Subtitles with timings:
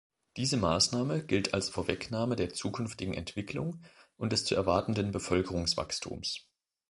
[0.35, 3.83] Diese Maßnahme gilt als Vorwegnahme der zukünftigen Entwicklung
[4.17, 6.47] und des zu erwartenden Bevölkerungswachstums.